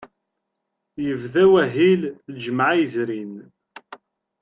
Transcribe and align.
Yebda 1.05 1.43
wahil 1.51 2.01
lǧemɛa 2.33 2.73
yezrin. 2.79 3.33